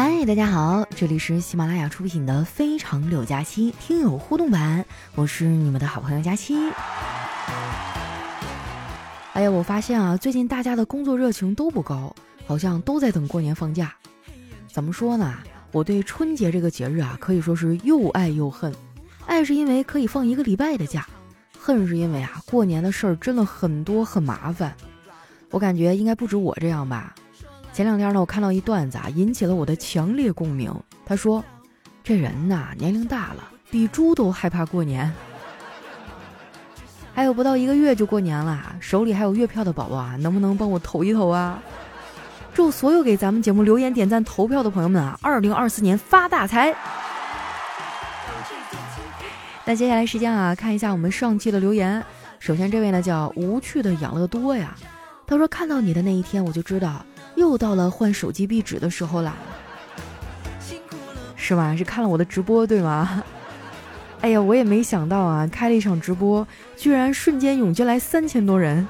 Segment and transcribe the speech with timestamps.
[0.00, 4.84] 嗨，大家好，这里是喜马拉雅出品的《非常柳佳期》听友互动版，
[5.16, 6.54] 我是你们的好朋友佳期。
[9.32, 12.14] 哎呀，我发现啊，最近大家的工作热情都不高，
[12.46, 13.92] 好像都在等过年放假。
[14.68, 15.34] 怎么说呢？
[15.72, 18.72] 我对春节这个节日啊，可以说是又爱又恨。
[19.26, 21.08] 爱是因为可以放一个礼拜的假，
[21.58, 24.72] 恨是因为啊，过年的事儿真的很多很麻烦。
[25.50, 27.16] 我感觉应该不止我这样吧。
[27.72, 30.74] 前两天呢，我看到一段子啊，引起了我的强烈共鸣。
[31.06, 31.44] 他说
[32.02, 35.12] ：“这人呐，年龄大了，比猪都害怕过年。
[37.14, 41.62] ”还有不到一个月就过年了，手里还有月票的宝宝啊，能不能帮我投一投啊？
[42.52, 46.74] 祝所有给咱们节目留言、点赞、投票的朋友们啊，二零二四年发大财！
[49.64, 52.04] 那接下来时间啊，看一下我们上期的留言。
[52.40, 54.74] 首先这位呢叫无趣的养乐多呀，
[55.26, 57.04] 他说看到你的那一天，我就知道。
[57.38, 59.36] 又到了换手机壁纸的时候啦，
[61.36, 61.74] 是吧？
[61.76, 63.22] 是看了我的直播对吗？
[64.20, 68.86] 哎呀，我也没想到啊，开了一场直播，居然瞬间涌进来三千多人。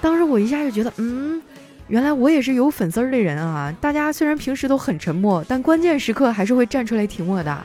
[0.00, 1.42] 当时我一下就觉得，嗯，
[1.88, 3.74] 原来我也是有粉丝的人啊！
[3.80, 7.64] 大家虽然平时都很沉默，但关键时刻还是会站出来挺我的。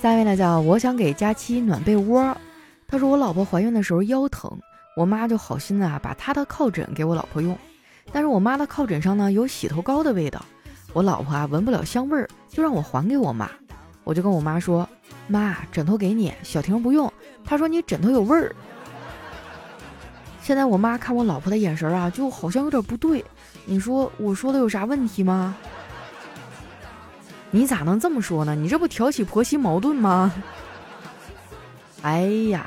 [0.00, 2.36] 下一位呢叫我想给佳期暖被窝，
[2.86, 4.56] 他说我老婆怀孕的时候腰疼。
[4.96, 7.56] 我妈就好心的啊，把她的靠枕给我老婆用，
[8.10, 10.42] 但是我妈的靠枕上呢有洗头膏的味道，
[10.94, 13.46] 我老婆啊闻不了香味儿，就让我还给我妈。
[14.04, 14.88] 我就跟我妈说
[15.28, 17.12] ：“妈，枕头给你，小婷不用。”
[17.44, 18.56] 她说：“你枕头有味儿。”
[20.40, 23.22] 现在我妈看我老婆的眼神啊，就好像有点不对。
[23.66, 25.54] 你说我说的有啥问题吗？
[27.50, 28.54] 你咋能这么说呢？
[28.54, 30.32] 你这不挑起婆媳矛盾吗？
[32.00, 32.64] 哎呀！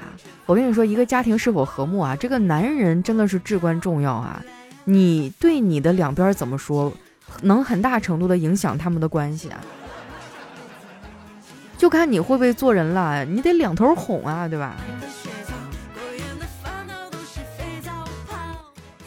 [0.49, 4.43] 我跟你说，一个家庭是否和睦啊，这个男人真的是至关重要啊！
[4.83, 6.91] 你对你的两边怎么说，
[7.43, 9.61] 能很大程度的影响他们的关系啊。
[11.77, 14.75] 就看你会不会做人了，你得两头哄啊，对吧？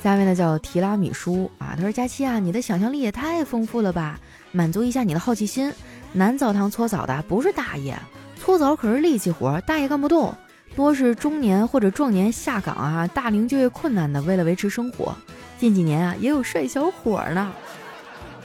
[0.00, 4.16] 下面呢叫提拉米苏啊，他说佳期啊，你的想象力也太丰富了吧，
[4.52, 5.74] 满足一下你的好奇心。
[6.12, 7.98] 男澡堂搓澡的不是大爷，
[8.38, 10.32] 搓澡可是力气活，大爷干不动。
[10.74, 15.14] 多是中年或者壮年下岗啊，大龄就业困难的，为了维持生活。
[15.58, 17.52] 近几年啊，也有帅小伙呢，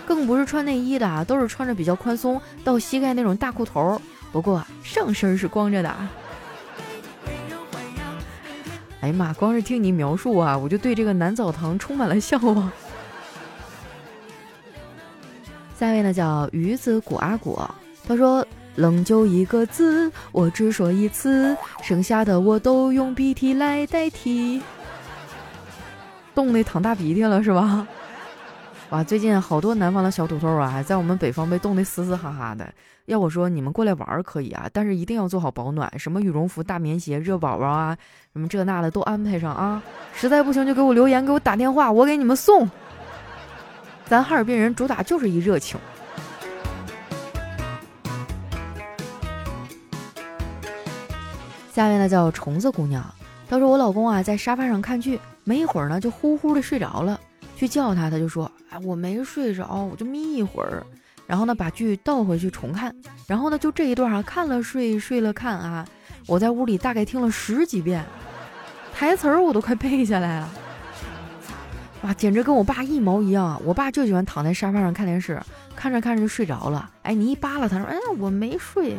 [0.05, 3.99] 更不是穿内衣的啊，都是穿着比较宽松到膝盖那种大裤头，
[4.31, 5.95] 不过上身是光着的。
[8.99, 12.71] 哎呀妈，光是听你描述啊，我就对这个男澡堂充满了向往。
[15.79, 17.73] 下一位呢，叫鱼子果阿果，
[18.05, 18.45] 他说。
[18.77, 24.61] 冷就一个字，我只说一次，剩下的我都用鼻涕来代替。
[26.35, 27.87] 冻得淌大鼻涕了是吧？
[28.91, 32.71] 哇，最近好多南方的小土豆啊，在我们北方被冻得嘶嘶哈哈的。
[33.05, 37.97] 要我说，你们过来玩可以啊，但是一定要做好保暖，什么羽绒服、大棉鞋、热宝宝啊，
[38.31, 39.81] 什么这那的都安排上啊。
[40.13, 42.69] 实在不行就给我留言，给我打电话，我给你们送。
[44.05, 45.79] 咱哈尔滨人主打就是一热情。
[51.77, 53.05] 下面呢叫虫子姑娘，
[53.47, 57.19] 她说我老公啊在沙发上看剧，没一会儿呢就呼呼的睡着了，
[57.55, 60.83] 去叫他，他就说哎我没睡着，我就眯一会儿，
[61.27, 62.91] 然后呢把剧倒回去重看，
[63.27, 65.85] 然后呢就这一段啊看了睡，睡了看啊，
[66.25, 68.03] 我在屋里大概听了十几遍，
[68.91, 70.49] 台词儿我都快背下来了，
[72.01, 75.39] 哇简直跟我爸一毛一样，我爸就喜欢躺在沙发上看电视，
[75.75, 78.95] 看着看着就睡着了，哎你一扒拉他说哎我没睡。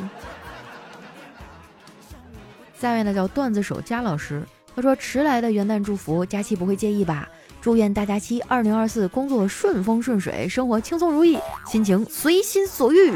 [2.80, 4.40] 下面呢叫段子手佳老师，
[4.76, 7.28] 他说迟来的元旦祝福，佳期不会介意吧？
[7.60, 11.36] 祝愿大家期二零二四工作顺风顺水，生活轻松如意，
[11.66, 13.12] 心情随心所欲。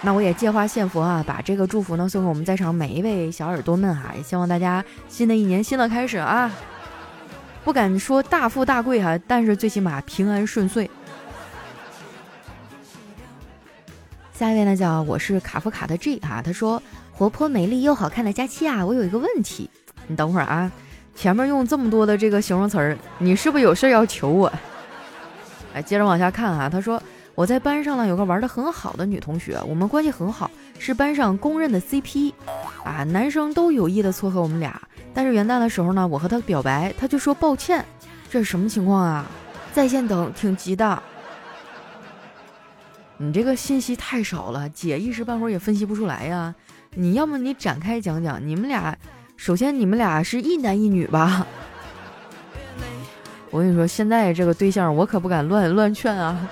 [0.00, 6.50] 那我也借花献佛啊，把这个祝福呢送给我们在场每一位小耳朵们哈，也希望大家新的一年新的开始啊，
[7.62, 10.90] 不敢说大富大贵哈，但是最起码平安顺遂。
[14.32, 16.82] 下一位呢叫我是卡夫卡的 G 哈，他说。
[17.20, 19.68] 活泼美丽又好看的佳期啊，我有一个问题，
[20.06, 20.72] 你等会儿啊，
[21.14, 24.50] 前面用这么多的这个形容词儿，你是不是有事要求我？
[25.74, 27.02] 哎，接着往下看啊，他说
[27.34, 32.32] 我在班上呢有个玩的很好的女同学，我们关系很好，是班上公认的 CP，
[32.84, 34.80] 啊，男生都有意的撮合我们俩，
[35.12, 37.84] 但是元旦的时候呢，我和她表白，她就说抱歉，
[38.30, 39.26] 这是什么情况啊？
[39.74, 41.02] 在线等，挺急的。
[43.18, 46.54] 你这个信息太少了，姐一时半会儿也分析不出来呀。
[46.94, 48.96] 你要么你展开讲讲，你们俩，
[49.36, 51.46] 首先你们俩是一男一女吧？
[53.50, 56.48] 我跟你说，现在这个对象我可不敢乱乱劝啊。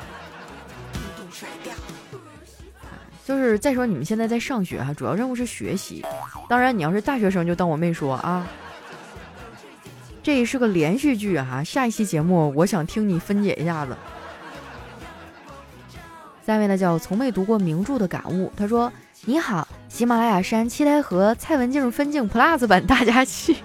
[3.24, 6.02] 就是再说你们现在在上学哈，主要任务是学习。
[6.48, 8.46] 当然，你要是大学生就当我没说啊。
[10.22, 13.96] 这是个连续剧哈，下一期节目我想听你分解一下子。
[16.46, 18.90] 下一位呢叫从没读过名著的感悟，他说
[19.26, 23.56] ：“你好，喜马拉雅山七台河蔡文静分镜 Plus 版大家期。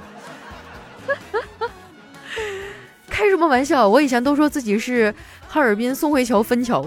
[3.08, 3.88] 开什么玩笑？
[3.88, 5.14] 我以前都说自己是
[5.48, 6.86] 哈尔滨宋慧乔分桥。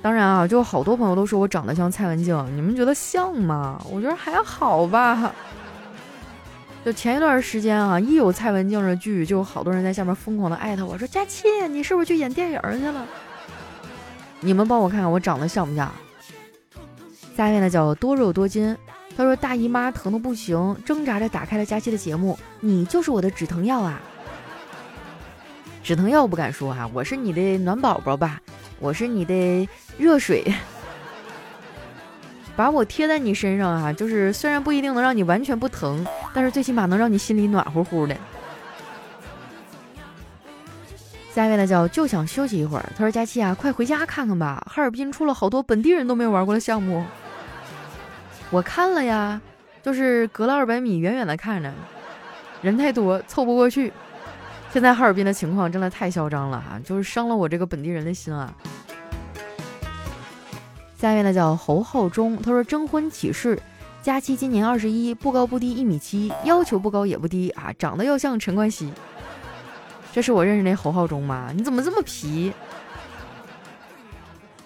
[0.00, 3.82] 当然啊，就好多朋友都说我长得像蔡文静，你们觉得像吗？
[3.90, 5.30] 我觉得还好吧。
[6.84, 13.06] 就前一段时间啊，一有蔡文静的剧，就好多人在下面疯狂的艾特我说：“佳期，你是不是去演电影去了？”
[14.40, 15.90] 你们帮我看看我长得像不像？
[17.36, 18.76] 下面呢叫多肉多金，
[19.16, 24.00] 他说大姨妈疼的不行，挣扎着打开了佳期的节目，你就是我的止疼药啊！
[25.82, 28.40] 止疼药不敢说哈，我是你的暖宝宝吧。
[28.80, 30.44] 我是你的热水，
[32.56, 38.16] 把我贴在你身上啊，就是虽然不一定能让你完全不疼，但是最起码能让你心里暖乎乎的。
[41.32, 47.04] 下一位呢叫就想休息一会儿，他说佳期啊，快回家看看吧，哈尔滨出了好多本地人都没有玩过的项目。
[48.54, 49.40] 我看了呀，
[49.82, 51.72] 就是隔了二百米远远的看着，
[52.62, 53.92] 人太多凑不过去。
[54.70, 58.54] 现在哈尔滨的情况真的太嚣张了哈，就是伤了我这个本地人的心啊。
[60.96, 63.60] 下一位呢叫侯浩中，他说征婚启事：
[64.00, 68.92] 佳期今年二十一，不高不低一米七，要求不高也不低啊，长得要像陈冠希。
[70.12, 71.50] 这是我认识那侯浩中吗？
[71.52, 72.52] 你怎么这么皮？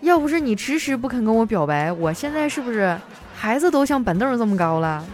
[0.02, 2.94] 要不是你迟迟不肯跟我表白，我现在是不是
[3.38, 5.04] 孩子都像板凳这么高了？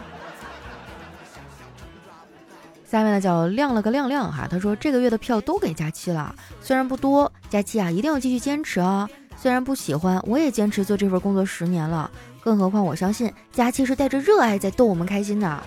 [2.89, 9.07] 下面呢叫亮了个亮亮哈，他说这个月的票都给佳期了，虽然不多，佳期啊一定要继续坚持啊！
[9.37, 12.11] 虽然不喜欢，我也坚持做这份工作十年了，
[12.41, 15.63] 更何况我相信佳期是带着热爱在逗我们开心的。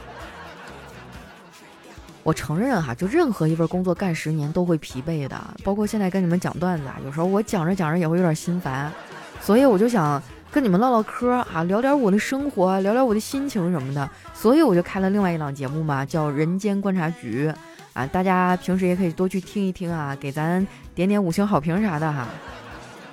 [2.23, 8.91] 我承认哈，就任何一份工作干十年都会疲惫的，包括现在跟你们讲段子啊，有时候我讲着讲着也会有点心烦，
[9.41, 10.19] 所以我就想。
[10.51, 17.47] 跟你们唠唠嗑啊，聊点我的生活，聊聊我的心情什么的，所以我就开了另外一档节目嘛，叫《人间观察局》
[17.93, 20.65] 啊，大家平时也可以多去听一听啊，给咱
[20.95, 22.27] 点点五星好评啥的哈。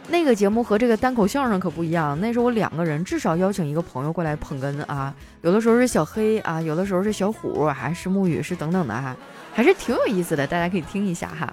[0.08, 9.16] 那个节目和这个单口相声可不一样，那是我两个人至少邀请一个朋友过来捧哏啊，有的时候是小黑啊，有的时候是小虎，还是木雨是等等的哈，
[9.52, 11.52] 还是挺有意思的，大家可以听一下哈。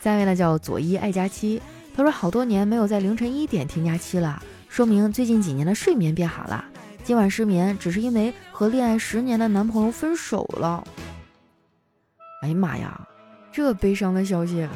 [0.00, 1.60] 下一位呢叫左一爱佳期。
[1.96, 6.62] 他说：“好多年没有在凌晨一点听假期了，说明最近几年的睡眠变好了。
[7.02, 10.84] 今晚失眠只是因为和恋爱十年的男朋友分手了。”
[12.42, 13.00] 哎呀妈呀，
[13.50, 14.68] 这悲伤的消息！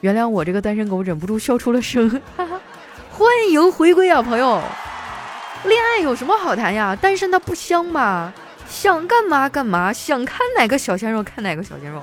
[0.00, 2.20] 原谅我这个单身狗忍不住笑出了声。
[3.12, 4.60] 欢迎回归啊，朋友！
[5.64, 6.96] 恋爱有什么好谈呀？
[6.96, 8.34] 单身它不香吗？
[8.68, 12.02] 想干嘛干嘛，想看哪个小鲜肉看哪个小鲜肉。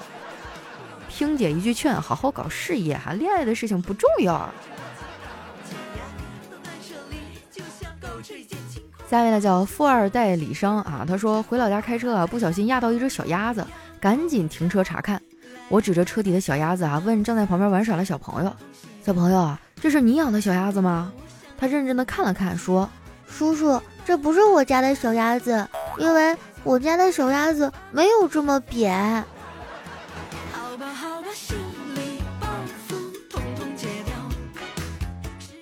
[1.19, 4.50] 听姐一句劝，好好搞事业哈，恋爱的事情不重要。
[9.10, 13.68] 下一位呢叫富二代李商啊，他说回老家开车啊，不小心压到一只小鸭子，
[13.99, 15.21] 赶紧停车查看。
[15.68, 18.56] 我指着车底的小鸭子啊，问正在旁边玩耍的小朋友
[19.06, 21.11] ：“小朋友啊，这是你养的小鸭子吗？”
[21.59, 22.90] 他认真的看了看，说
[23.28, 26.33] ：“叔叔，这不是我家的小鸭子，因为
[26.64, 29.21] 我家的小鸭子没有这么扁。”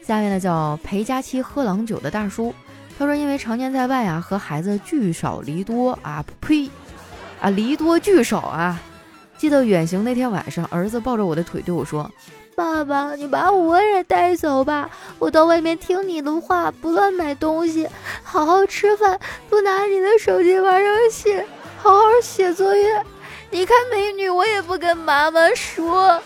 [0.07, 2.55] 下面呢叫陪佳期喝郎酒的大叔，
[2.97, 6.69] 他说因为常年在外啊，和孩子聚少离多啊，呸，
[7.41, 8.79] 啊离多聚少啊。
[9.37, 12.09] 记得远行那天晚上，儿子抱着我的腿对我说
[12.55, 17.85] ：“爸爸，你把我也带走吧，我到外面听你的话，不乱买东西，
[18.23, 21.37] 好好吃饭，不拿你的手机玩游戏，
[21.79, 23.03] 好好写作业。
[23.51, 26.21] 你看美女，我也不跟妈妈说。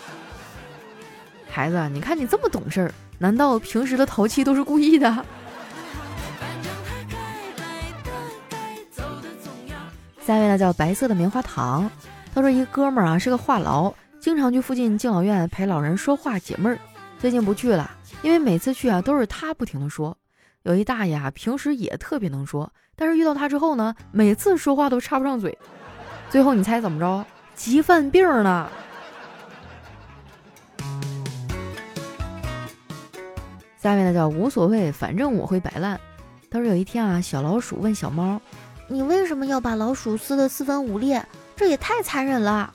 [1.49, 5.25] 孩子，你看你这么懂事儿。”难道平时的淘气都是故意的？
[10.25, 11.87] 下一位呢叫白色的棉花糖，
[12.33, 16.79] 他说一哥们儿啊是个话痨，经常去附近敬老院陪老人说话解闷儿。
[17.19, 17.91] 最近不去了，
[18.23, 20.17] 因为每次去啊都是他不停的说。
[20.63, 25.55] 有一大爷啊平时也特别能说，但是遇到他之后呢，每次说话都插不上嘴。
[26.31, 27.23] 最后你猜怎么着？
[27.53, 28.71] 急犯病了。
[33.81, 35.99] 下面呢叫无所谓，反正我会摆烂。
[36.51, 38.39] 他说有一天啊，小老鼠问小猫
[38.87, 41.25] ：“你为什么要把老鼠撕得四分五裂？
[41.55, 42.71] 这也太残忍了。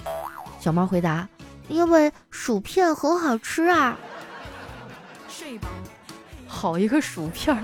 [0.58, 1.28] 小猫回答
[1.68, 3.96] ：“因为薯片很好吃啊。”
[6.48, 7.62] 好一个薯片儿！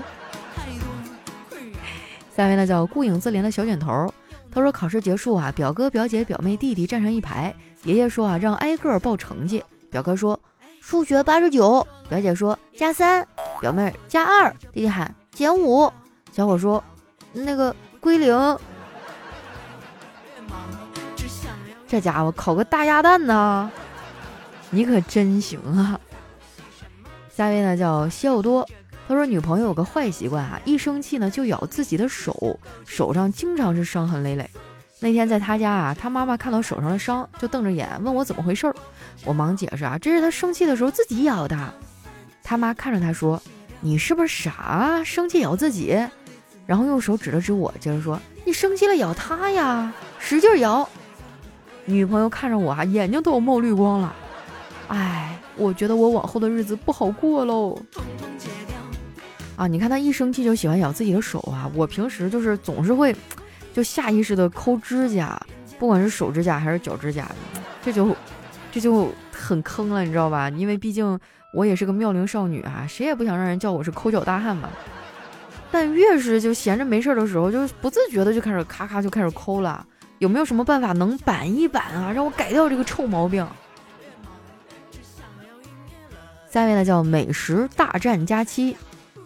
[2.33, 4.13] 下面呢叫顾影自怜的小卷头，
[4.49, 9.61] 他说考试结束啊，表哥、表姐、表妹、弟弟站成一排，爷爷说啊让挨个报成绩。
[9.89, 10.39] 表哥说
[10.85, 13.25] 数学八十九，表姐说加三，
[13.61, 15.89] 表妹加二，弟弟喊减五，
[16.33, 16.83] 小伙说
[17.31, 18.59] 那个归零。
[21.87, 23.71] 这家伙考个大鸭蛋呢，
[24.71, 25.97] 你可真行啊！
[27.33, 28.67] 下一位呢叫西奥多。
[29.07, 34.49] 他说：“女朋友有个坏习惯啊，一生气呢就咬自己的手，手上经常是伤痕累累。
[34.99, 38.75] 那天在他家啊，他妈妈看到手上的伤，就瞪着眼问我怎么回事儿。
[39.25, 41.73] 我忙解释啊，这是他生气的时候自己咬的。
[42.43, 43.41] 他妈看着他说
[43.79, 45.01] ：‘你是不是傻？
[45.05, 45.97] 生气咬自己？’
[46.65, 50.87] 然后用手指了指我，接着说：‘你生气了咬他呀，使劲咬。’
[51.85, 54.15] 女朋友看着我啊，眼睛都有冒绿光了。
[54.87, 57.77] 哎，我觉得我往后的日子不好过喽。”
[59.55, 61.69] 啊，你看他一生气就喜欢咬自己的手啊！
[61.75, 63.15] 我平时就是总是会，
[63.71, 65.39] 就下意识的抠指甲，
[65.77, 67.29] 不管是手指甲还是脚指甲，
[67.83, 68.15] 这就
[68.73, 70.49] 这就很坑了，你知道吧？
[70.49, 71.19] 因为毕竟
[71.53, 74.67] 我也是个妙龄少女啊，谁也不想让人叫我是抠脚大汉嘛。
[75.71, 79.85] 但越是就闲着没事的时候，就不自觉的就开始咔咔就开始抠了。
[80.17, 83.47] 有没有什么办法能板一板啊，让我改掉这个臭毛病？
[86.49, 88.75] 下一位呢，叫美食大战佳期。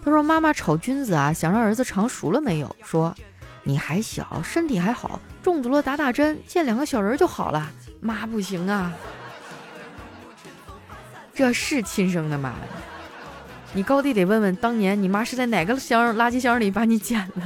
[0.04, 2.75] 他说：“妈妈炒菌子啊，想让儿子尝熟了没有？
[2.84, 3.16] 说
[3.63, 7.70] 你还小，身体还好，中毒了打打针，见两个小人就好了。
[8.00, 8.94] 妈不行啊，
[11.38, 12.56] 这是亲生的吗？
[13.72, 17.44] 你高低得问问，当年你妈是在哪个箱垃圾箱里把你捡的？”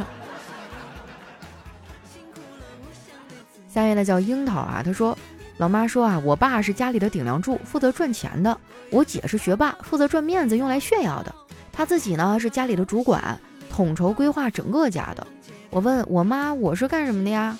[3.67, 5.17] 下面的叫樱桃啊，他说
[5.60, 8.57] ：“老妈说啊，我爸是家里的顶梁柱，负责赚钱的；
[8.91, 11.36] 我姐是学霸，负责赚面子，用来炫耀的。”
[11.74, 13.38] 他自己呢是家里的主管，
[13.69, 15.27] 统筹规划整个家的。
[15.69, 17.57] 我问我妈，我是干什么的呀？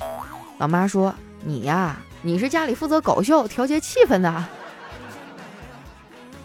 [0.60, 4.46] 老妈说：“你呀，你是家里负责搞笑、调节气氛的。”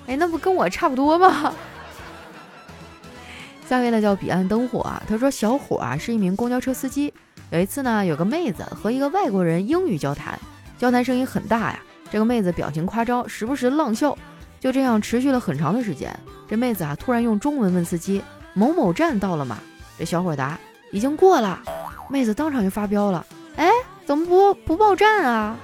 [0.06, 1.54] 哎，那不跟我差不多吗？
[3.68, 7.12] 下位呢叫彼岸灯火啊，他说小伙啊是一名公交车司机。
[7.50, 10.38] 有一次呢，有个妹子和一个外国人英语交谈，
[10.78, 11.80] 交谈声音很大呀。
[12.10, 14.16] 这个妹子表情夸张，时不时浪笑。
[14.58, 16.16] 就这样持续了很长的时间。
[16.48, 18.22] 这妹子啊，突然用中文问司机
[18.54, 19.58] ：“某某站到了吗？”
[19.98, 20.58] 这小伙答
[20.90, 21.60] ：“已经过了。”
[22.08, 23.24] 妹子当场就发飙了
[23.56, 23.68] ：“哎，
[24.04, 25.56] 怎么不不报站啊？”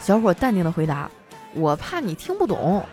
[0.00, 1.10] 小伙淡定的回答
[1.54, 2.84] ：“我怕你听不懂。”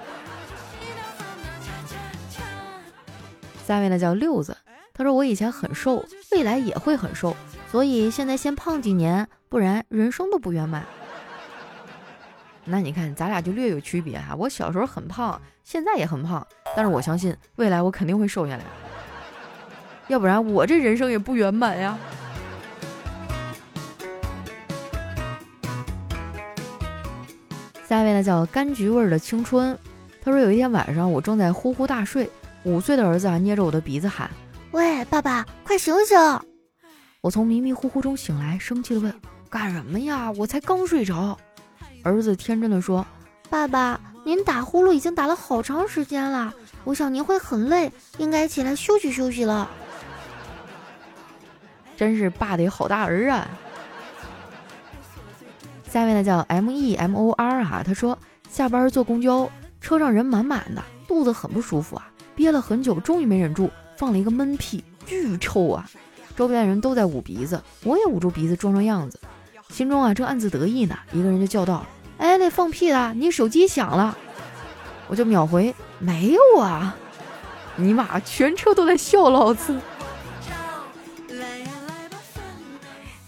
[3.65, 4.55] 下位呢叫六子，
[4.93, 7.35] 他说：“我以前很瘦，未来也会很瘦，
[7.71, 10.85] 所以现在先胖几年，不然人生都不圆满。”
[12.63, 14.35] 那你看，咱俩就略有区别哈。
[14.35, 16.45] 我小时候很胖，现在也很胖，
[16.75, 18.63] 但是我相信未来我肯定会瘦下来，
[20.09, 21.97] 要不然我这人生也不圆满呀。
[27.87, 29.75] 下一位呢叫柑橘味的青春，
[30.23, 32.29] 他说有一天晚上我正在呼呼大睡，
[32.65, 34.29] 五岁的儿子啊捏着我的鼻子喊
[34.71, 36.17] ：“喂，爸爸，快醒醒！”
[37.21, 39.13] 我从迷迷糊糊中醒来，生气的问
[39.49, 40.31] ：“干什么呀？
[40.31, 41.37] 我才刚睡着。”
[42.03, 43.05] 儿子天真的说
[43.49, 46.51] ：“爸爸，您打呼噜已经打了好长时间了，
[46.83, 49.69] 我想您会很累，应该起来休息休息了。”
[51.95, 53.47] 真是爸的好大儿啊！
[55.87, 58.17] 下面呢叫 M E M O R 啊，他说
[58.49, 65.89] 下班坐公交车上人满满的，肚子很不舒服啊，憋了很久，终于没忍住放了一个闷屁，巨臭啊！
[66.35, 69.19] 周边人都在捂鼻子，我也捂住鼻子装装样子，
[69.69, 71.85] 心中啊正暗自得意呢，一个人就叫道。
[72.17, 74.17] 哎，那放屁的，你手机响了，
[75.07, 76.95] 我就秒回没有啊！
[77.77, 79.75] 尼玛，全车都在笑老子。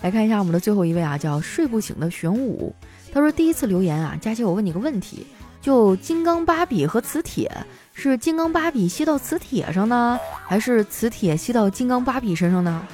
[0.02, 2.74] 来看一下我们的最后一位啊，叫睡不醒的玄武。
[3.12, 5.26] 他说第一次留言啊，佳琪，我问你个问题，
[5.68, 7.52] 就金刚芭比和磁铁，
[7.92, 12.88] 是金刚芭比吸到磁铁上呢，还是磁铁吸到金刚芭比身上呢？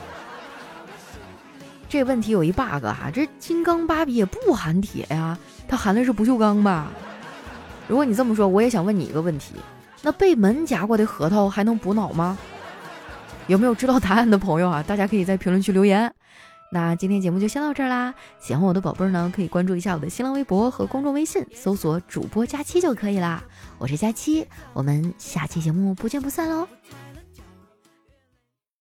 [1.87, 5.37] 这问题有一 bug 啊，这金刚芭比也不含铁呀。
[5.67, 6.91] 它含的是不锈钢吧？
[7.87, 9.53] 如果你这么说，我也想问你一个问题：
[10.01, 12.35] 那被门夹过的核桃还能补脑吗？
[13.45, 14.81] 有没有知道答案的朋友啊？
[14.81, 16.11] 大家可以在评论区留言。
[16.73, 18.15] 那今天节目就先到这儿啦！
[18.39, 23.43] 喜欢我的宝贝儿呢，可以关注一下我的新浪微博和公众微信，搜索主播佳期就可以啦。
[23.77, 26.67] 我是佳期，我们下期节目不见不散喽！